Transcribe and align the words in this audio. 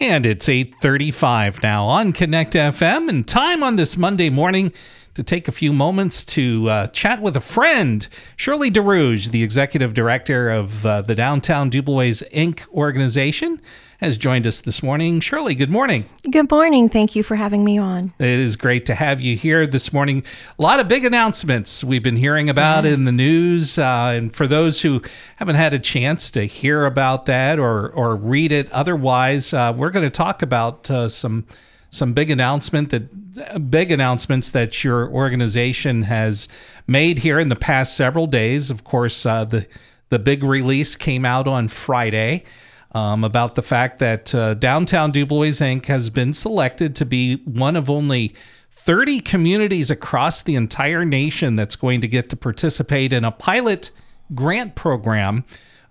And 0.00 0.24
it's 0.24 0.48
8:35 0.48 1.62
now 1.62 1.84
on 1.84 2.12
Connect 2.12 2.54
FM 2.54 3.10
and 3.10 3.28
time 3.28 3.62
on 3.62 3.76
this 3.76 3.98
Monday 3.98 4.30
morning 4.30 4.72
to 5.14 5.22
take 5.22 5.48
a 5.48 5.52
few 5.52 5.72
moments 5.72 6.24
to 6.24 6.68
uh, 6.68 6.86
chat 6.88 7.20
with 7.20 7.36
a 7.36 7.40
friend. 7.40 8.06
Shirley 8.36 8.70
Dahrouge, 8.70 9.30
the 9.30 9.42
executive 9.42 9.92
director 9.94 10.50
of 10.50 10.86
uh, 10.86 11.02
the 11.02 11.14
Downtown 11.14 11.68
DuBois 11.70 12.22
Inc. 12.32 12.66
organization, 12.72 13.60
has 13.98 14.16
joined 14.16 14.46
us 14.46 14.62
this 14.62 14.82
morning. 14.82 15.20
Shirley, 15.20 15.54
good 15.54 15.68
morning. 15.68 16.06
Good 16.30 16.50
morning. 16.50 16.88
Thank 16.88 17.14
you 17.14 17.22
for 17.22 17.36
having 17.36 17.64
me 17.64 17.76
on. 17.76 18.14
It 18.18 18.26
is 18.38 18.56
great 18.56 18.86
to 18.86 18.94
have 18.94 19.20
you 19.20 19.36
here 19.36 19.66
this 19.66 19.92
morning. 19.92 20.24
A 20.58 20.62
lot 20.62 20.80
of 20.80 20.88
big 20.88 21.04
announcements 21.04 21.84
we've 21.84 22.02
been 22.02 22.16
hearing 22.16 22.48
about 22.48 22.84
Yes. 22.84 22.94
in 22.94 23.04
the 23.04 23.12
news. 23.12 23.76
Uh, 23.78 24.12
and 24.16 24.34
for 24.34 24.46
those 24.46 24.80
who 24.80 25.02
haven't 25.36 25.56
had 25.56 25.74
a 25.74 25.78
chance 25.78 26.30
to 26.30 26.46
hear 26.46 26.86
about 26.86 27.26
that 27.26 27.58
or, 27.58 27.90
or 27.90 28.16
read 28.16 28.52
it 28.52 28.72
otherwise, 28.72 29.52
uh, 29.52 29.74
we're 29.76 29.90
going 29.90 30.06
to 30.06 30.08
talk 30.10 30.40
about 30.40 30.90
uh, 30.90 31.06
some 31.06 31.44
some 31.90 32.12
big 32.12 32.30
announcement 32.30 32.90
that 32.90 33.70
big 33.70 33.90
announcements 33.90 34.50
that 34.50 34.82
your 34.82 35.08
organization 35.10 36.02
has 36.02 36.48
made 36.86 37.18
here 37.20 37.38
in 37.38 37.48
the 37.48 37.56
past 37.56 37.96
several 37.96 38.26
days. 38.26 38.70
Of 38.70 38.84
course, 38.84 39.26
uh, 39.26 39.44
the 39.44 39.66
the 40.08 40.18
big 40.18 40.42
release 40.42 40.96
came 40.96 41.24
out 41.24 41.46
on 41.46 41.68
Friday 41.68 42.44
um, 42.92 43.22
about 43.24 43.54
the 43.54 43.62
fact 43.62 43.98
that 44.00 44.34
uh, 44.34 44.54
Downtown 44.54 45.12
DuBois 45.12 45.60
Inc. 45.60 45.86
has 45.86 46.10
been 46.10 46.32
selected 46.32 46.96
to 46.96 47.04
be 47.04 47.36
one 47.36 47.76
of 47.76 47.88
only 47.88 48.34
30 48.70 49.20
communities 49.20 49.90
across 49.90 50.42
the 50.42 50.56
entire 50.56 51.04
nation 51.04 51.54
that's 51.54 51.76
going 51.76 52.00
to 52.00 52.08
get 52.08 52.28
to 52.30 52.36
participate 52.36 53.12
in 53.12 53.24
a 53.24 53.30
pilot 53.30 53.90
grant 54.34 54.74
program, 54.74 55.44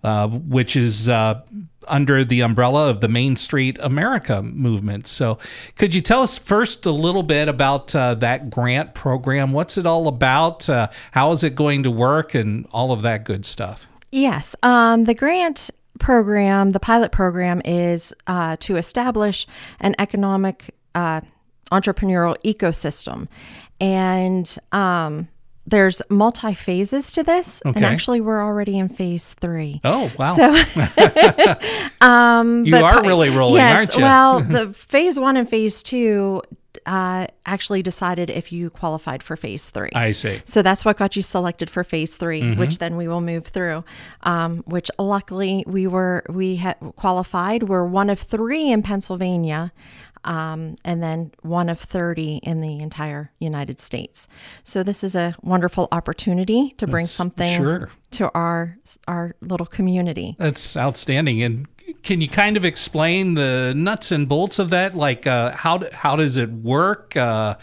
uh, 0.04 0.28
which 0.28 0.76
is 0.76 1.08
uh, 1.08 1.42
under 1.90 2.24
the 2.24 2.42
umbrella 2.42 2.90
of 2.90 3.02
the 3.02 3.08
Main 3.08 3.36
Street 3.36 3.78
America 3.82 4.42
movement. 4.42 5.08
So, 5.08 5.38
could 5.78 5.94
you 5.94 6.02
tell 6.02 6.22
us 6.22 6.38
first 6.38 6.86
a 6.86 6.92
little 6.92 7.24
bit 7.24 7.48
about 7.48 7.94
uh, 7.96 8.16
that 8.16 8.50
grant 8.50 8.94
program? 8.94 9.52
What's 9.52 9.78
it 9.78 9.86
all 9.86 10.08
about? 10.08 10.70
Uh, 10.70 10.90
how 11.12 11.32
is 11.32 11.44
it 11.44 11.56
going 11.56 11.84
to 11.84 11.92
work, 11.92 12.36
and 12.36 12.68
all 12.72 12.92
of 12.92 13.02
that 13.02 13.26
good 13.26 13.46
stuff? 13.46 13.88
Yes, 14.12 14.56
um, 14.64 15.04
the 15.04 15.14
grant 15.14 15.70
program, 16.00 16.72
the 16.72 16.80
pilot 16.80 17.12
program, 17.12 17.62
is 17.66 18.14
uh, 18.28 18.58
to 18.62 18.78
establish 18.78 19.46
an 19.80 19.96
economic 20.00 20.74
uh, 20.96 21.22
entrepreneurial 21.72 22.36
ecosystem, 22.44 23.28
and 23.80 24.58
um, 24.72 25.28
there's 25.70 26.02
multi 26.10 26.54
phases 26.54 27.12
to 27.14 27.24
this. 27.24 27.62
Okay. 27.66 27.76
And 27.78 27.86
actually, 27.86 28.22
we're 28.22 28.44
already 28.44 28.78
in 28.78 28.90
phase 28.90 29.34
three. 29.36 29.82
Oh, 29.84 30.12
wow. 30.18 30.36
So, 30.36 30.50
um, 32.02 32.66
You 32.66 32.72
but 32.72 32.84
are 32.84 33.02
pi- 33.02 33.08
really 33.08 33.30
rolling, 33.30 33.58
yes, 33.58 33.78
aren't 33.78 33.96
you? 33.96 34.02
well, 34.04 34.40
the 34.40 34.74
phase 34.74 35.20
one 35.20 35.38
and 35.38 35.50
phase 35.50 35.84
two 35.84 36.42
uh, 36.90 37.28
actually 37.46 37.84
decided 37.84 38.30
if 38.30 38.52
you 38.52 38.70
qualified 38.70 39.22
for 39.22 39.36
phase 39.36 39.70
three. 39.70 39.92
I 39.94 40.12
see. 40.12 40.42
So 40.46 40.62
that's 40.62 40.84
what 40.86 40.98
got 40.98 41.16
you 41.16 41.22
selected 41.22 41.70
for 41.70 41.84
phase 41.84 42.16
3 42.16 42.42
Mm-hmm. 42.42 42.60
which 42.60 42.80
then 42.80 42.96
we 42.98 43.08
will 43.08 43.22
move 43.22 43.46
through. 43.48 43.84
Um, 44.24 44.64
which 44.66 44.90
luckily 44.98 45.64
we 45.68 45.86
were 45.88 46.24
we 46.30 46.56
had 46.66 46.78
qualified. 46.96 47.64
We're 47.70 47.86
one 47.86 48.10
of 48.10 48.20
three 48.20 48.72
in 48.72 48.82
Pennsylvania, 48.82 49.72
um, 50.24 50.76
and 50.84 51.02
then 51.04 51.32
one 51.42 51.70
of 51.70 51.80
thirty 51.80 52.38
in 52.44 52.62
the 52.62 52.80
entire 52.80 53.32
United 53.40 53.80
States. 53.80 54.28
So 54.64 54.84
this 54.84 55.04
is 55.04 55.16
a 55.16 55.36
wonderful 55.42 55.88
opportunity 55.92 56.74
to 56.78 56.86
bring 56.88 57.04
That's- 57.04 57.12
something 57.12 57.58
sure. 57.58 57.90
to 58.12 58.32
our 58.34 58.78
our 59.08 59.36
little 59.42 59.68
community. 59.68 60.36
That's 60.40 60.76
outstanding. 60.76 61.42
And 61.44 61.68
can 62.04 62.22
you 62.22 62.28
kind 62.30 62.58
of 62.58 62.66
explain 62.66 63.34
the 63.36 63.74
nuts 63.76 64.12
and 64.12 64.28
bolts 64.28 64.60
of 64.60 64.70
that? 64.70 64.96
Like, 64.96 65.28
uh, 65.28 65.52
how 65.56 65.82
how 65.94 66.16
does 66.16 66.36
it 66.38 66.50
work? 66.52 67.16
Uh, 67.16 67.56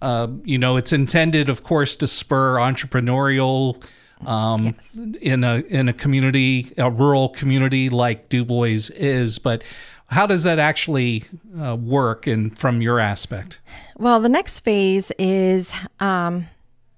uh, 0.00 0.28
you 0.44 0.58
know, 0.58 0.76
it's 0.76 0.92
intended, 0.92 1.48
of 1.48 1.62
course, 1.62 1.94
to 1.96 2.06
spur 2.06 2.56
entrepreneurial 2.56 3.82
um, 4.26 4.74
in 5.20 5.44
a 5.44 5.58
in 5.68 5.88
a 5.88 5.92
community, 5.92 6.72
a 6.78 6.90
rural 6.90 7.28
community 7.28 7.88
like 7.88 8.28
DuBois 8.28 8.90
is. 8.94 9.38
But 9.38 9.62
how 10.08 10.26
does 10.26 10.42
that 10.42 10.58
actually 10.58 11.24
uh, 11.60 11.76
work? 11.76 12.26
And 12.26 12.56
from 12.58 12.82
your 12.82 12.98
aspect, 12.98 13.60
Well, 13.96 14.20
the 14.20 14.28
next 14.28 14.60
phase 14.60 15.12
is 15.18 15.72
um, 16.00 16.48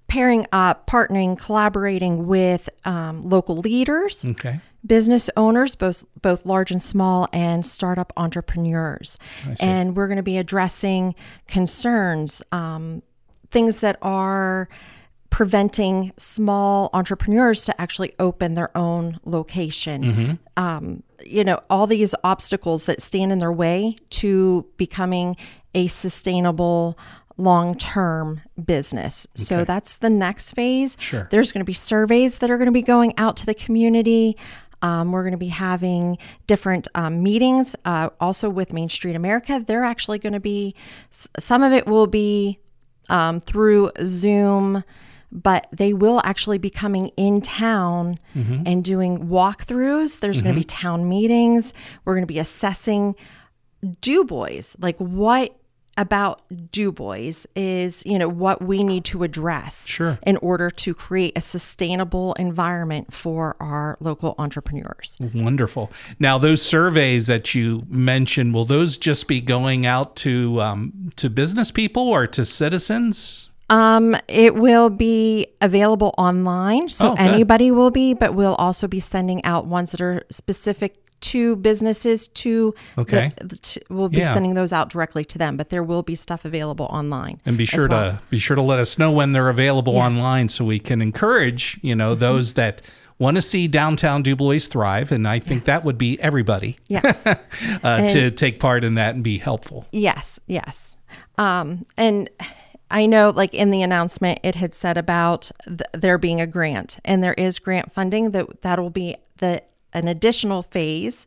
pairing 0.08 0.46
up, 0.52 0.86
partnering, 0.86 1.38
collaborating 1.38 2.26
with 2.26 2.68
um, 2.84 3.28
local 3.28 3.56
leaders. 3.56 4.24
okay, 4.24 4.60
business 4.86 5.30
owners, 5.36 5.74
both 5.74 6.04
both 6.20 6.44
large 6.44 6.70
and 6.70 6.82
small, 6.82 7.28
and 7.32 7.64
startup 7.64 8.12
entrepreneurs. 8.16 9.18
And 9.60 9.96
we're 9.96 10.08
going 10.08 10.16
to 10.16 10.22
be 10.22 10.38
addressing 10.38 11.14
concerns, 11.48 12.42
um, 12.52 13.02
things 13.50 13.80
that 13.80 13.96
are 14.02 14.68
preventing 15.30 16.12
small 16.16 16.90
entrepreneurs 16.92 17.64
to 17.64 17.80
actually 17.80 18.12
open 18.20 18.54
their 18.54 18.76
own 18.76 19.18
location. 19.24 20.38
Um, 20.56 21.02
you 21.24 21.42
know, 21.42 21.60
all 21.68 21.86
these 21.88 22.14
obstacles 22.22 22.86
that 22.86 23.00
stand 23.00 23.32
in 23.32 23.38
their 23.38 23.52
way 23.52 23.96
to 24.10 24.64
becoming 24.76 25.36
a 25.74 25.88
sustainable 25.88 26.96
long-term 27.36 28.40
business. 28.64 29.26
So 29.34 29.64
that's 29.64 29.96
the 29.96 30.10
next 30.10 30.52
phase. 30.52 30.96
Sure. 31.00 31.26
There's 31.32 31.50
going 31.50 31.62
to 31.62 31.64
be 31.64 31.72
surveys 31.72 32.38
that 32.38 32.48
are 32.48 32.56
going 32.56 32.66
to 32.66 32.72
be 32.72 32.82
going 32.82 33.12
out 33.18 33.36
to 33.38 33.46
the 33.46 33.54
community. 33.54 34.36
Um, 34.84 35.12
we're 35.12 35.22
going 35.22 35.32
to 35.32 35.38
be 35.38 35.48
having 35.48 36.18
different 36.46 36.88
um, 36.94 37.22
meetings 37.22 37.74
uh, 37.86 38.10
also 38.20 38.50
with 38.50 38.74
Main 38.74 38.90
Street 38.90 39.16
America. 39.16 39.64
They're 39.66 39.82
actually 39.84 40.18
going 40.18 40.34
to 40.34 40.40
be, 40.40 40.74
some 41.38 41.62
of 41.62 41.72
it 41.72 41.86
will 41.86 42.06
be 42.06 42.58
um, 43.08 43.40
through 43.40 43.92
Zoom, 44.02 44.84
but 45.32 45.66
they 45.72 45.94
will 45.94 46.20
actually 46.22 46.58
be 46.58 46.68
coming 46.68 47.08
in 47.16 47.40
town 47.40 48.18
and 48.66 48.84
doing 48.84 49.28
walkthroughs. 49.28 50.20
There's 50.20 50.42
going 50.42 50.54
to 50.54 50.60
be 50.60 50.64
town 50.64 51.08
meetings. 51.08 51.72
We're 52.04 52.14
going 52.14 52.26
to 52.28 52.34
be 52.34 52.38
assessing 52.38 53.14
DuBois, 54.02 54.76
like 54.78 54.98
what 54.98 55.56
about 55.96 56.42
DuBois 56.72 57.46
is, 57.54 58.02
you 58.04 58.18
know, 58.18 58.28
what 58.28 58.62
we 58.62 58.82
need 58.82 59.04
to 59.06 59.22
address 59.22 59.86
Sure. 59.86 60.18
in 60.26 60.36
order 60.38 60.70
to 60.70 60.94
create 60.94 61.32
a 61.36 61.40
sustainable 61.40 62.32
environment 62.34 63.12
for 63.12 63.56
our 63.60 63.96
local 64.00 64.34
entrepreneurs. 64.38 65.16
Wonderful. 65.34 65.92
Now, 66.18 66.38
those 66.38 66.62
surveys 66.62 67.26
that 67.28 67.54
you 67.54 67.84
mentioned, 67.88 68.54
will 68.54 68.64
those 68.64 68.98
just 68.98 69.28
be 69.28 69.40
going 69.40 69.86
out 69.86 70.16
to 70.16 70.60
um, 70.60 71.12
to 71.16 71.30
business 71.30 71.70
people 71.70 72.08
or 72.08 72.26
to 72.28 72.44
citizens? 72.44 73.50
Um, 73.70 74.14
it 74.28 74.54
will 74.54 74.90
be 74.90 75.46
available 75.62 76.14
online, 76.18 76.90
so 76.90 77.12
Oh, 77.12 77.14
anybody 77.18 77.70
will 77.70 77.90
be, 77.90 78.12
but 78.12 78.34
we'll 78.34 78.54
also 78.56 78.86
be 78.86 79.00
sending 79.00 79.42
out 79.42 79.66
ones 79.66 79.92
that 79.92 80.02
are 80.02 80.22
specific 80.30 81.03
to 81.32 81.56
businesses. 81.56 82.28
To 82.28 82.74
Okay. 82.98 83.32
the- 83.40 83.56
to- 83.56 83.80
we'll 83.90 84.08
be 84.08 84.18
Yeah. 84.18 84.34
sending 84.34 84.54
those 84.54 84.72
out 84.72 84.88
directly 84.90 85.24
to 85.26 85.38
them, 85.38 85.56
but 85.56 85.70
there 85.70 85.82
will 85.82 86.02
be 86.02 86.14
stuff 86.14 86.44
available 86.44 86.86
online. 86.86 87.40
And 87.46 87.56
be 87.58 87.66
sure 87.66 87.88
well. 87.88 88.12
to 88.12 88.18
be 88.30 88.38
sure 88.38 88.56
to 88.56 88.62
let 88.62 88.78
us 88.78 88.98
know 88.98 89.10
when 89.10 89.32
they're 89.32 89.48
available 89.48 89.94
Yes. 89.94 90.02
Mm-hmm. 90.04 90.16
online, 90.18 90.48
so 90.48 90.64
we 90.64 90.78
can 90.78 91.00
encourage 91.02 91.78
you 91.82 91.94
know 91.94 92.14
those 92.14 92.54
that 92.54 92.82
want 93.18 93.36
to 93.36 93.42
see 93.42 93.68
downtown 93.68 94.22
DuBois 94.22 94.58
thrive, 94.68 95.12
and 95.12 95.26
I 95.28 95.38
think 95.38 95.64
that 95.64 95.84
would 95.84 95.96
be 95.96 96.20
everybody 96.20 96.76
Yes. 96.88 97.26
uh, 97.82 98.08
to 98.08 98.30
take 98.32 98.58
part 98.58 98.82
in 98.84 98.94
that 98.94 99.14
and 99.14 99.22
be 99.22 99.38
helpful. 99.38 99.86
Yes, 99.92 100.40
yes. 100.48 100.96
Um, 101.38 101.86
and 101.96 102.28
I 102.90 103.06
know, 103.06 103.30
like 103.30 103.54
in 103.54 103.70
the 103.70 103.82
announcement, 103.82 104.40
it 104.42 104.56
had 104.56 104.74
said 104.74 104.98
about 104.98 105.50
th- 105.66 105.80
there 105.92 106.18
being 106.18 106.40
a 106.40 106.46
grant, 106.46 106.98
and 107.04 107.22
there 107.22 107.34
is 107.34 107.58
grant 107.58 107.92
funding 107.92 108.32
that 108.32 108.62
that 108.62 108.78
will 108.80 108.90
be 108.90 109.16
the 109.38 109.62
an 109.94 110.08
additional 110.08 110.62
phase. 110.62 111.26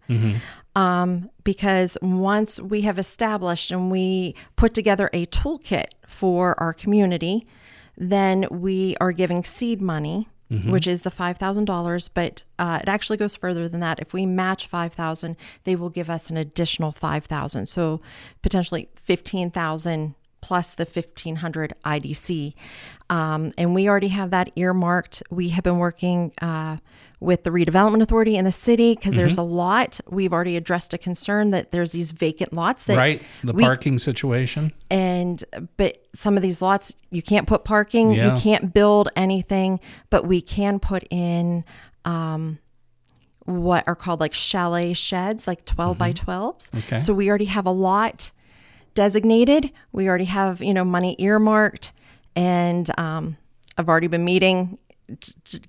Um, 0.75 1.31
because 1.43 1.97
once 2.03 2.59
we 2.59 2.81
have 2.81 2.99
established 2.99 3.71
and 3.71 3.89
we 3.89 4.35
put 4.55 4.75
together 4.75 5.09
a 5.11 5.25
toolkit 5.25 5.87
for 6.07 6.59
our 6.59 6.71
community, 6.73 7.47
then 7.97 8.45
we 8.51 8.95
are 9.01 9.11
giving 9.11 9.43
seed 9.43 9.81
money. 9.81 10.27
Which 10.71 10.87
is 10.87 11.01
the 11.01 11.11
five 11.11 11.37
thousand 11.37 11.65
dollars, 11.65 12.07
but 12.07 12.43
uh, 12.57 12.79
it 12.81 12.87
actually 12.87 13.17
goes 13.17 13.35
further 13.35 13.67
than 13.67 13.81
that. 13.81 13.99
If 13.99 14.13
we 14.13 14.25
match 14.25 14.65
five 14.67 14.93
thousand, 14.93 15.35
they 15.65 15.75
will 15.75 15.89
give 15.89 16.09
us 16.09 16.29
an 16.29 16.37
additional 16.37 16.93
five 16.93 17.25
thousand, 17.25 17.65
so 17.65 17.99
potentially 18.41 18.87
fifteen 18.95 19.51
thousand 19.51 20.15
plus 20.47 20.73
the 20.75 20.85
1500 20.85 21.73
IDC. 21.83 22.53
Um, 23.09 23.51
and 23.57 23.75
we 23.75 23.89
already 23.89 24.07
have 24.07 24.31
that 24.31 24.49
earmarked. 24.55 25.21
We 25.29 25.49
have 25.49 25.63
been 25.65 25.77
working 25.77 26.31
uh, 26.41 26.77
with 27.19 27.43
the 27.43 27.49
redevelopment 27.49 28.01
authority 28.01 28.37
in 28.37 28.45
the 28.45 28.51
city 28.51 28.95
because 28.95 29.17
there's 29.17 29.37
a 29.37 29.43
lot. 29.43 29.99
We've 30.09 30.31
already 30.31 30.55
addressed 30.55 30.93
a 30.93 30.97
concern 30.97 31.49
that 31.49 31.73
there's 31.73 31.91
these 31.91 32.13
vacant 32.13 32.53
lots 32.53 32.85
that 32.85 32.95
Right, 32.95 33.21
the 33.43 33.51
we- 33.51 33.63
parking 33.63 33.97
situation. 33.97 34.71
and 34.89 35.43
but 35.75 36.01
some 36.13 36.37
of 36.37 36.43
these 36.43 36.61
lots 36.61 36.95
you 37.11 37.21
can't 37.21 37.45
put 37.45 37.65
parking 37.65 38.13
Yeah. 38.13 38.33
you 38.35 38.41
can't 38.41 38.73
build 38.73 39.09
anything 39.15 39.79
but 40.09 40.25
we 40.25 40.39
can 40.41 40.79
put 40.79 41.03
in 41.11 41.63
um 42.05 42.57
what 43.45 43.83
are 43.87 43.95
called 43.95 44.19
like 44.19 44.33
chalet 44.33 44.93
sheds, 44.93 45.45
like 45.47 45.63
12 45.65 45.97
by 45.97 46.11
12s. 46.13 46.73
Okay. 46.79 46.99
So 46.99 47.13
we 47.13 47.29
already 47.29 47.45
have 47.45 47.65
a 47.65 47.71
lot 47.71 48.31
designated. 48.97 49.71
We 49.91 50.09
already 50.09 50.25
have, 50.25 50.61
you 50.61 50.73
know, 50.73 50.83
money 50.83 51.15
earmarked. 51.19 51.93
And 52.35 52.89
um, 52.99 53.37
I've 53.77 53.87
already 53.87 54.07
been 54.07 54.25
meeting, 54.25 54.79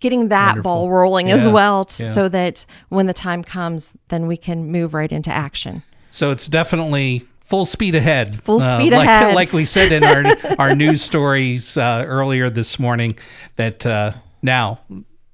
getting 0.01 0.29
that 0.29 0.49
Wonderful. 0.57 0.63
ball 0.63 0.91
rolling 0.91 1.31
as 1.31 1.47
well, 1.47 1.85
t- 1.85 2.05
Yeah. 2.05 2.11
so 2.11 2.29
that 2.31 2.65
when 2.89 3.07
the 3.07 3.13
time 3.15 3.45
comes, 3.45 3.97
then 4.09 4.27
we 4.27 4.37
can 4.39 4.73
move 4.73 4.95
right 4.95 5.13
into 5.13 5.31
action. 5.31 5.83
So 6.11 6.31
it's 6.31 6.47
definitely 6.49 7.27
full 7.45 7.67
speed 7.67 7.95
ahead. 7.95 8.33
Uh, 8.33 8.37
Full 8.45 8.61
speed 8.61 8.93
like, 8.93 9.07
ahead. 9.07 9.35
Like 9.35 9.53
we 9.53 9.65
said 9.67 9.93
in 9.93 10.05
our 10.05 10.25
our 10.59 10.75
news 10.75 11.03
stories 11.03 11.77
uh, 11.77 12.03
earlier 12.07 12.49
this 12.51 12.79
morning, 12.79 13.19
that 13.57 13.85
uh, 13.87 14.13
now 14.43 14.81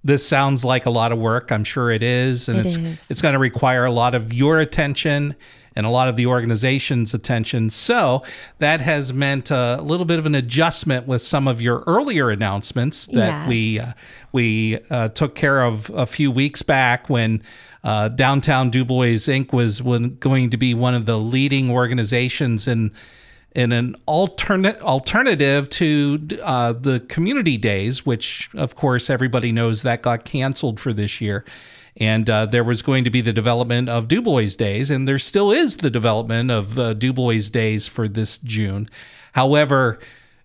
this 0.05 0.27
sounds 0.27 0.65
like 0.65 0.85
a 0.87 0.91
lot 0.91 1.11
of 1.13 1.19
work. 1.19 1.51
I'm 1.51 1.65
sure 1.65 1.91
it 1.91 2.03
is, 2.03 2.49
and 2.49 2.59
It 2.59 2.67
it's 2.67 2.77
is. 2.77 3.11
it's 3.11 3.23
going 3.23 3.33
to 3.33 3.39
require 3.39 3.87
a 3.87 3.91
lot 3.91 4.15
of 4.15 4.33
your 4.33 4.59
attention 4.59 5.35
and 5.77 5.87
a 5.87 5.89
lot 5.89 6.09
of 6.09 6.15
the 6.15 6.27
organization's 6.27 7.15
attention. 7.15 7.69
So 7.71 8.23
that 8.59 8.81
has 8.81 9.13
meant 9.13 9.51
a 9.51 9.81
little 9.83 10.07
bit 10.07 10.19
of 10.21 10.27
an 10.27 10.35
adjustment 10.35 11.09
with 11.09 11.21
some 11.21 11.49
of 11.49 11.61
your 11.61 11.83
earlier 11.87 12.31
announcements 12.31 13.07
that 13.09 13.49
we 13.49 13.81
uh, 13.81 13.93
we 14.31 14.79
uh, 14.91 15.09
took 15.09 15.35
care 15.35 15.63
of 15.63 15.91
a 15.91 16.07
few 16.07 16.31
weeks 16.31 16.63
back 16.63 17.09
when 17.09 17.43
uh, 17.83 18.09
Downtown 18.09 18.71
DuBois 18.71 19.17
Inc. 19.27 19.53
was 19.53 19.81
going 19.81 20.51
to 20.51 20.57
be 20.57 20.75
one 20.75 20.95
of 20.95 21.07
the 21.07 21.19
leading 21.19 21.71
organizations 21.71 22.69
in 22.69 22.93
in 23.55 23.73
an 23.73 23.95
alternate 24.07 24.81
alternative 24.81 25.69
to 25.71 26.19
uh, 26.43 26.73
the 26.73 27.01
community 27.01 27.57
days, 27.57 28.05
which 28.05 28.51
of 28.55 28.75
course 28.75 29.09
everybody 29.09 29.53
knows 29.53 29.83
that 29.83 30.03
got 30.03 30.25
canceled 30.25 30.81
for 30.81 30.93
this 30.93 31.21
year. 31.21 31.45
And 31.97 32.29
uh, 32.29 32.47
there 32.47 32.65
was 32.65 32.83
going 32.83 33.05
to 33.05 33.11
be 33.11 33.21
the 33.21 33.33
development 33.33 33.89
of 33.89 34.09
DuBois 34.09 34.57
Days, 34.57 34.91
and 34.91 35.07
there 35.07 35.21
still 35.21 35.53
is 35.53 35.77
the 35.77 35.91
development 35.91 36.51
of 36.51 36.77
uh, 36.77 36.95
DuBois 36.95 37.49
Days 37.51 37.87
for 37.87 38.09
this 38.09 38.39
June. 38.39 38.91
However, 39.33 40.01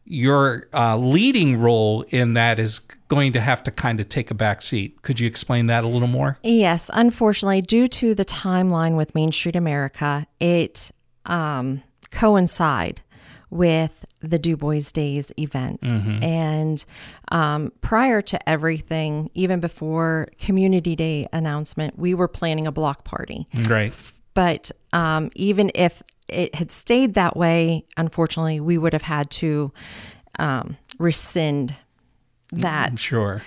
your 0.06 0.68
uh, 0.74 0.96
leading 0.98 1.60
role 1.60 2.04
in 2.10 2.36
that 2.36 2.60
is 2.60 2.80
going 3.08 3.32
to 3.34 3.42
have 3.42 3.64
to 3.64 3.72
kind 3.72 4.00
of 4.00 4.08
take 4.10 4.30
a 4.30 4.36
back 4.36 4.62
seat. 4.62 5.02
Could 5.02 5.20
you 5.20 5.28
explain 5.28 5.66
that 5.68 5.84
a 5.84 5.88
little 5.88 6.08
more? 6.08 6.38
Yes, 6.44 6.92
unfortunately, 6.94 7.62
due 7.62 7.88
to 7.88 8.14
the 8.14 8.26
timeline 8.26 8.96
with 8.96 9.16
Main 9.16 9.32
Street 9.32 9.56
America, 9.56 10.28
it 10.40 10.92
um, 11.26 11.82
coincide 12.12 13.02
with 13.50 14.06
the 14.22 14.38
DuBois 14.38 14.92
Days 14.92 15.32
events. 15.38 15.86
And 16.24 16.86
um, 17.32 17.72
prior 17.82 18.22
to 18.22 18.50
everything, 18.50 19.32
even 19.34 19.60
before 19.60 20.28
Community 20.40 20.96
Day 20.96 21.26
announcement, 21.34 21.98
we 21.98 22.14
were 22.14 22.28
planning 22.28 22.68
a 22.68 22.72
block 22.72 23.04
party. 23.06 23.48
Right. 23.68 23.94
But 24.34 24.72
um, 24.94 25.32
even 25.36 25.72
if 25.74 26.04
it 26.28 26.54
had 26.54 26.72
stayed 26.72 27.16
that 27.16 27.36
way, 27.36 27.84
unfortunately, 27.98 28.60
we 28.60 28.78
would 28.78 28.94
have 28.94 29.02
had 29.02 29.32
to 29.32 29.72
um, 30.38 30.78
rescind 31.00 31.76
that 32.52 33.00
Sure. 33.00 33.42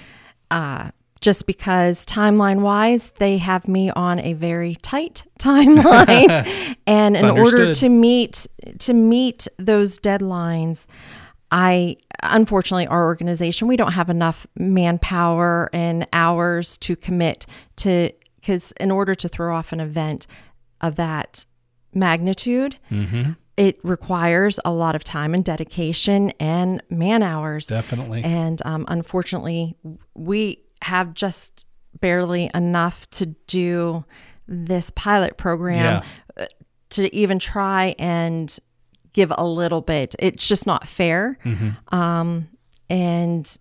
Just 1.22 1.46
because 1.46 2.04
timeline 2.04 2.60
wise, 2.60 3.10
they 3.16 3.38
have 3.38 3.66
me 3.66 3.90
on 3.90 4.18
a 4.18 4.34
very 4.34 4.74
tight 4.74 5.24
timeline. 5.38 6.76
and 6.86 7.16
in 7.16 7.24
order 7.24 7.74
to 7.74 7.88
meet 7.88 8.46
to 8.80 8.92
meet 8.92 9.48
those 9.56 9.98
deadlines, 9.98 10.86
I 11.50 11.96
unfortunately 12.22 12.86
our 12.88 13.04
organization, 13.04 13.68
we 13.68 13.76
don't 13.76 13.92
have 13.92 14.10
enough 14.10 14.46
manpower 14.56 15.70
and 15.72 16.06
hours 16.12 16.76
to 16.78 16.96
commit 16.96 17.46
to 17.76 18.10
because 18.36 18.72
in 18.72 18.90
order 18.90 19.14
to 19.14 19.28
throw 19.28 19.56
off 19.56 19.72
an 19.72 19.80
event 19.80 20.26
of 20.80 20.96
that 20.96 21.46
magnitude, 21.94 22.76
it 23.56 23.78
requires 23.84 24.58
a 24.64 24.72
lot 24.72 24.96
of 24.96 25.04
time 25.04 25.34
and 25.34 25.44
dedication 25.44 26.30
and 26.40 26.82
man 26.90 27.22
hours. 27.22 27.66
Definitely. 27.68 28.24
And 28.24 28.60
um, 28.64 28.84
unfortunately, 28.88 29.76
we 30.14 30.58
have 30.82 31.14
just 31.14 31.66
barely 32.00 32.50
enough 32.54 33.08
to 33.10 33.26
do 33.46 34.04
this 34.48 34.90
pilot 34.90 35.36
program 35.36 36.02
uh, 36.36 36.46
to 36.90 37.14
even 37.14 37.38
try 37.38 37.94
and 37.98 38.58
give 39.12 39.32
a 39.36 39.46
little 39.46 39.80
bit. 39.82 40.14
It's 40.18 40.46
just 40.48 40.66
not 40.66 40.88
fair. 40.88 41.38
Um, 41.90 42.48
and 42.90 43.56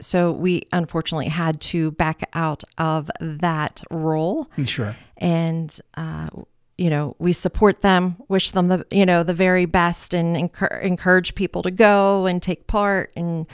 so 0.00 0.30
we 0.32 0.62
unfortunately 0.72 1.28
had 1.28 1.60
to 1.60 1.90
back 1.92 2.22
out 2.34 2.62
of 2.78 3.10
that 3.20 3.82
role 3.90 4.48
Sure. 4.64 4.94
and 5.16 5.76
uh, 5.96 6.28
you 6.76 6.88
know 6.88 7.16
we 7.18 7.32
support 7.32 7.80
them 7.80 8.16
wish 8.28 8.52
them 8.52 8.66
the 8.66 8.86
you 8.92 9.04
know 9.04 9.24
the 9.24 9.34
very 9.34 9.64
best 9.64 10.14
and 10.14 10.36
encour- 10.36 10.80
encourage 10.82 11.34
people 11.34 11.62
to 11.64 11.72
go 11.72 12.26
and 12.26 12.40
take 12.40 12.68
part 12.68 13.12
and 13.16 13.46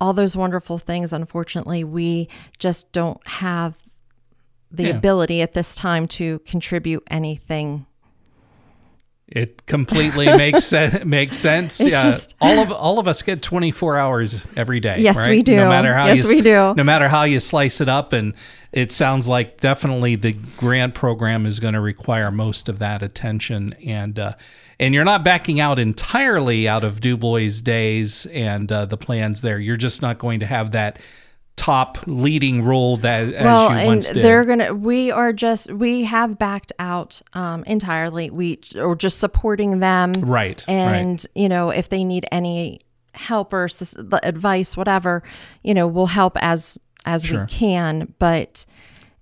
all 0.00 0.12
those 0.12 0.36
wonderful 0.36 0.78
things 0.78 1.12
unfortunately 1.12 1.84
we 1.84 2.28
just 2.58 2.90
don't 2.92 3.24
have 3.26 3.74
the 4.70 4.84
Yeah. 4.84 4.96
ability 4.96 5.40
at 5.40 5.54
this 5.54 5.74
time 5.76 6.08
to 6.08 6.40
contribute 6.40 7.02
anything 7.10 7.86
It 9.28 9.66
completely 9.66 10.26
makes 10.36 10.64
sense. 10.64 11.04
Makes 11.04 11.36
sense. 11.36 11.80
It's 11.80 11.90
yeah, 11.92 12.04
just- 12.04 12.34
all 12.40 12.58
of 12.58 12.70
all 12.70 12.98
of 12.98 13.08
us 13.08 13.22
get 13.22 13.42
24 13.42 13.96
hours 13.96 14.46
every 14.56 14.80
day. 14.80 15.00
Yes, 15.00 15.16
right? 15.16 15.30
we 15.30 15.42
do. 15.42 15.56
No 15.56 15.68
matter 15.68 15.94
how 15.94 16.06
Yes, 16.08 16.24
you, 16.28 16.28
we 16.36 16.40
do. 16.42 16.74
No 16.76 16.84
matter 16.84 17.08
how 17.08 17.24
you 17.24 17.40
slice 17.40 17.80
it 17.80 17.88
up, 17.88 18.12
and 18.12 18.34
it 18.72 18.92
sounds 18.92 19.26
like 19.26 19.60
definitely 19.60 20.16
the 20.16 20.32
grant 20.56 20.94
program 20.94 21.46
is 21.46 21.58
going 21.60 21.74
to 21.74 21.80
require 21.80 22.30
most 22.30 22.68
of 22.68 22.78
that 22.80 23.02
attention, 23.02 23.72
and 23.84 24.18
uh, 24.18 24.32
and 24.78 24.92
you're 24.92 25.04
not 25.04 25.24
backing 25.24 25.58
out 25.60 25.78
entirely 25.78 26.68
out 26.68 26.84
of 26.84 27.00
DuBois 27.00 27.60
days 27.62 28.26
and 28.26 28.70
uh, 28.70 28.84
the 28.84 28.96
plans 28.98 29.40
there. 29.40 29.58
You're 29.58 29.76
just 29.76 30.02
not 30.02 30.18
going 30.18 30.40
to 30.40 30.46
have 30.46 30.72
that 30.72 30.98
top 31.56 31.98
leading 32.06 32.64
role 32.64 32.96
that 32.96 33.32
as 33.32 33.44
well 33.44 33.70
you 33.70 33.90
and 33.92 34.02
they're 34.02 34.44
gonna 34.44 34.74
we 34.74 35.10
are 35.12 35.32
just 35.32 35.70
we 35.72 36.02
have 36.02 36.36
backed 36.36 36.72
out 36.80 37.22
um 37.34 37.62
entirely 37.64 38.28
we 38.28 38.58
or 38.76 38.96
just 38.96 39.18
supporting 39.20 39.78
them 39.78 40.12
Right, 40.14 40.64
and 40.68 41.24
you 41.34 41.48
know 41.48 41.70
if 41.70 41.88
they 41.88 42.02
need 42.02 42.26
any 42.32 42.80
help 43.14 43.52
or 43.52 43.68
advice 44.24 44.76
whatever 44.76 45.22
you 45.62 45.74
know 45.74 45.86
we'll 45.86 46.06
help 46.06 46.36
as 46.42 46.76
as 47.06 47.24
Sure. 47.24 47.42
we 47.42 47.46
can 47.46 48.12
but 48.18 48.66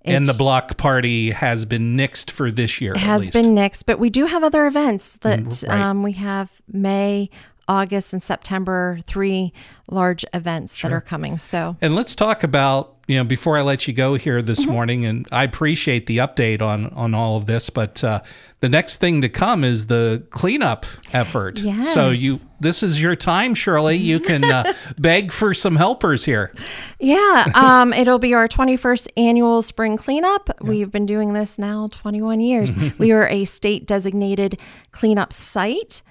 and 0.05 0.27
the 0.27 0.33
block 0.33 0.75
party 0.75 1.29
has 1.31 1.63
been 1.65 1.95
nixed 1.95 2.29
for 2.29 2.51
this 2.51 2.81
year. 2.81 2.91
it 2.93 2.97
has 2.97 3.29
been 3.29 3.53
nixed 3.55 3.83
but 3.85 3.99
we 3.99 4.09
do 4.09 4.25
have 4.25 4.43
other 4.43 4.65
events 4.65 5.17
that 5.17 5.39
Mm, 5.39 5.69
right. 5.69 5.79
um, 5.81 6.03
we 6.03 6.13
have 6.13 6.51
may 6.67 7.29
august 7.67 8.13
and 8.13 8.21
september 8.21 8.99
three 9.05 9.53
large 9.89 10.25
events 10.33 10.81
that 10.81 10.91
are 10.91 11.01
coming 11.01 11.37
so 11.37 11.75
And 11.81 11.93
let's 11.93 12.15
talk 12.15 12.43
about, 12.43 12.95
you 13.07 13.17
know, 13.17 13.25
before 13.25 13.57
I 13.57 13.61
let 13.61 13.85
you 13.87 13.93
go 13.93 14.15
here 14.15 14.41
this 14.41 14.61
Mm-hmm. 14.61 14.71
morning, 14.71 15.05
and 15.05 15.27
I 15.31 15.43
appreciate 15.43 16.05
the 16.07 16.17
update 16.19 16.61
on 16.61 16.87
on 16.93 17.13
all 17.13 17.35
of 17.35 17.45
this, 17.47 17.69
but 17.69 18.01
uh, 18.03 18.21
the 18.61 18.69
next 18.69 18.97
thing 18.97 19.21
to 19.23 19.29
come 19.29 19.65
is 19.65 19.87
the 19.87 20.25
cleanup 20.29 20.85
effort. 21.11 21.59
So 21.83 22.11
you, 22.11 22.37
this 22.61 22.81
is 22.81 23.01
your 23.01 23.15
time, 23.17 23.55
Shirley. 23.55 23.97
You 23.97 24.21
can 24.21 24.45
uh, 24.45 24.71
beg 24.97 25.33
for 25.33 25.53
some 25.53 25.75
helpers 25.75 26.23
here. 26.23 26.53
Yeah, 26.97 27.51
um, 27.55 27.91
it'll 27.91 28.19
be 28.19 28.33
our 28.33 28.47
21st 28.47 29.09
annual 29.17 29.61
spring 29.61 29.97
cleanup. 29.97 30.49
We've 30.61 30.89
been 30.89 31.05
doing 31.05 31.33
this 31.33 31.59
now 31.59 31.87
21 31.91 32.39
years. 32.39 32.77
we 32.97 33.11
are 33.11 33.27
a 33.27 33.43
state 33.43 33.85
designated 33.85 34.57
cleanup 34.91 35.33
site. 35.33 36.01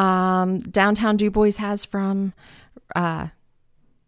Um, 0.00 0.58
downtown 0.60 1.16
DuBois 1.16 1.56
has 1.58 1.84
from 1.84 2.32
uh, 2.96 3.28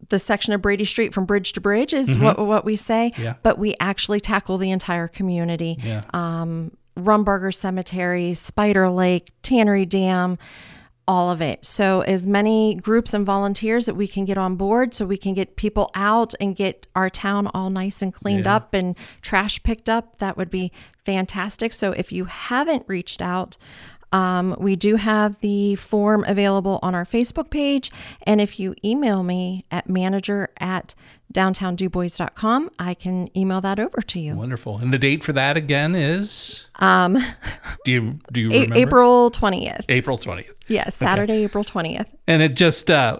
the 0.08 0.18
section 0.18 0.52
of 0.52 0.62
Brady 0.62 0.84
Street 0.84 1.12
from 1.14 1.26
bridge 1.26 1.52
to 1.54 1.60
bridge 1.60 1.92
is 1.92 2.16
what 2.18 2.38
what 2.38 2.64
we 2.64 2.76
say. 2.76 3.12
Yeah. 3.18 3.34
But 3.42 3.58
we 3.58 3.74
actually 3.80 4.20
tackle 4.20 4.58
the 4.58 4.70
entire 4.70 5.08
community. 5.08 5.78
Yeah. 5.82 6.02
Um, 6.12 6.76
Rumbarger 6.98 7.54
Cemetery, 7.54 8.34
Spider 8.34 8.90
Lake, 8.90 9.30
Tannery 9.42 9.86
Dam, 9.86 10.36
all 11.08 11.30
of 11.30 11.40
it. 11.40 11.64
So, 11.64 12.02
as 12.02 12.26
many 12.26 12.74
groups 12.74 13.14
and 13.14 13.24
volunteers 13.24 13.86
that 13.86 13.94
we 13.94 14.06
can 14.06 14.24
get 14.26 14.36
on 14.36 14.56
board 14.56 14.92
so 14.92 15.06
we 15.06 15.16
can 15.16 15.32
get 15.34 15.56
people 15.56 15.90
out 15.94 16.34
and 16.40 16.54
get 16.54 16.86
our 16.94 17.08
town 17.08 17.48
all 17.54 17.70
nice 17.70 18.02
and 18.02 18.12
cleaned 18.12 18.44
Yeah. 18.44 18.56
up 18.56 18.74
and 18.74 18.94
trash 19.22 19.62
picked 19.62 19.88
up, 19.88 20.18
that 20.18 20.36
would 20.36 20.50
be 20.50 20.70
fantastic. 21.04 21.72
So, 21.72 21.92
if 21.92 22.12
you 22.12 22.26
haven't 22.26 22.84
reached 22.86 23.22
out, 23.22 23.56
um, 24.12 24.54
we 24.58 24.76
do 24.76 24.96
have 24.96 25.40
the 25.40 25.74
form 25.76 26.24
available 26.26 26.78
on 26.82 26.94
our 26.94 27.04
Facebook 27.04 27.50
page. 27.50 27.90
And 28.24 28.40
if 28.40 28.60
you 28.60 28.74
email 28.84 29.22
me 29.22 29.64
at 29.70 29.88
manager 29.88 30.50
at 30.60 30.94
downtowndubois.com, 31.32 32.70
I 32.78 32.94
can 32.94 33.36
email 33.36 33.60
that 33.62 33.80
over 33.80 34.02
to 34.02 34.20
you. 34.20 34.34
Wonderful. 34.34 34.78
And 34.78 34.92
the 34.92 34.98
date 34.98 35.24
for 35.24 35.32
that 35.32 35.56
again 35.56 35.94
is 35.94 36.66
um 36.76 37.14
do 37.84 37.90
you 37.90 38.18
do 38.30 38.40
you 38.40 38.50
remember? 38.50 38.76
April 38.76 39.30
20th. 39.30 39.84
April 39.88 40.18
20th. 40.18 40.52
Yes, 40.68 40.94
Saturday, 40.94 41.44
April 41.44 41.64
20th. 41.64 42.06
And 42.26 42.42
it 42.42 42.54
just 42.54 42.90
uh 42.90 43.18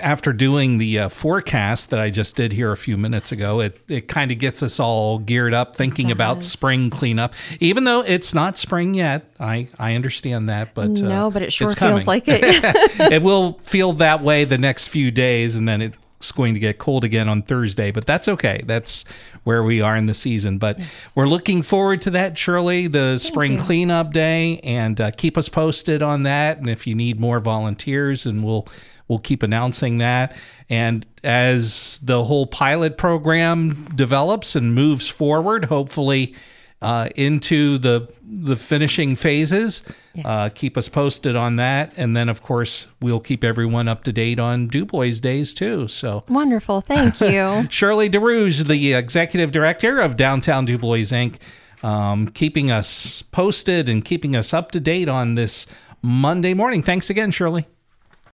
after 0.00 0.32
doing 0.32 0.78
the 0.78 0.98
uh, 0.98 1.08
forecast 1.08 1.90
that 1.90 2.00
I 2.00 2.10
just 2.10 2.36
did 2.36 2.52
here 2.52 2.72
a 2.72 2.76
few 2.76 2.96
minutes 2.96 3.32
ago, 3.32 3.60
it, 3.60 3.80
it 3.88 4.08
kind 4.08 4.30
of 4.30 4.38
gets 4.38 4.62
us 4.62 4.80
all 4.80 5.18
geared 5.18 5.52
up 5.52 5.76
thinking 5.76 6.10
about 6.10 6.44
spring 6.44 6.90
cleanup. 6.90 7.34
Even 7.60 7.84
though 7.84 8.00
it's 8.00 8.34
not 8.34 8.58
spring 8.58 8.94
yet, 8.94 9.30
I, 9.38 9.68
I 9.78 9.94
understand 9.94 10.48
that, 10.48 10.74
but 10.74 11.02
uh, 11.02 11.08
no, 11.08 11.30
but 11.30 11.42
it 11.42 11.52
sure 11.52 11.68
feels 11.68 11.78
coming. 11.78 12.06
like 12.06 12.24
it. 12.26 12.42
it 13.12 13.22
will 13.22 13.58
feel 13.60 13.92
that 13.94 14.22
way 14.22 14.44
the 14.44 14.58
next 14.58 14.88
few 14.88 15.10
days, 15.10 15.56
and 15.56 15.68
then 15.68 15.82
it's 15.82 16.32
going 16.32 16.54
to 16.54 16.60
get 16.60 16.78
cold 16.78 17.04
again 17.04 17.28
on 17.28 17.42
Thursday. 17.42 17.90
But 17.90 18.06
that's 18.06 18.28
okay. 18.28 18.62
That's 18.66 19.04
where 19.44 19.62
we 19.62 19.80
are 19.80 19.96
in 19.96 20.06
the 20.06 20.14
season. 20.14 20.58
But 20.58 20.80
we're 21.14 21.28
looking 21.28 21.62
forward 21.62 22.00
to 22.02 22.10
that, 22.10 22.36
Shirley, 22.36 22.86
the 22.86 23.18
spring 23.18 23.58
cleanup 23.58 24.12
day, 24.12 24.58
and 24.64 25.00
uh, 25.00 25.10
keep 25.10 25.36
us 25.36 25.48
posted 25.48 26.02
on 26.02 26.22
that. 26.24 26.58
And 26.58 26.68
if 26.68 26.86
you 26.86 26.94
need 26.94 27.20
more 27.20 27.40
volunteers, 27.40 28.26
and 28.26 28.42
we'll 28.42 28.66
we'll 29.08 29.18
keep 29.18 29.42
announcing 29.42 29.98
that. 29.98 30.36
And 30.68 31.06
as 31.22 32.00
the 32.02 32.24
whole 32.24 32.46
pilot 32.46 32.96
program 32.96 33.88
develops 33.94 34.56
and 34.56 34.74
moves 34.74 35.08
forward, 35.08 35.66
hopefully. 35.66 36.34
Uh, 36.82 37.08
into 37.16 37.78
the 37.78 38.06
the 38.22 38.56
finishing 38.56 39.16
phases. 39.16 39.82
Uh, 40.22 40.50
keep 40.54 40.76
us 40.76 40.86
posted 40.86 41.34
on 41.34 41.56
that, 41.56 41.96
and 41.96 42.14
then 42.14 42.28
of 42.28 42.42
course 42.42 42.88
we'll 43.00 43.20
keep 43.20 43.42
everyone 43.42 43.88
up 43.88 44.04
to 44.04 44.12
date 44.12 44.38
on 44.38 44.68
DuBois 44.68 45.18
Days 45.18 45.54
too. 45.54 45.88
So 45.88 46.24
Wonderful. 46.28 46.82
Thank 46.82 47.22
you. 47.22 47.66
Shirley 47.70 48.10
Dahrouge, 48.10 48.66
the 48.68 48.92
executive 48.92 49.50
director 49.50 49.98
of 49.98 50.16
Downtown 50.16 50.66
DuBois 50.66 51.10
Inc., 51.10 51.36
um, 51.82 52.28
keeping 52.28 52.70
us 52.70 53.22
posted 53.32 53.88
and 53.88 54.04
keeping 54.04 54.36
us 54.36 54.52
up 54.52 54.70
to 54.72 54.80
date 54.80 55.08
on 55.08 55.36
this 55.36 55.66
Monday 56.02 56.52
morning. 56.52 56.82
Thanks 56.82 57.08
again, 57.08 57.30
Shirley. 57.30 57.66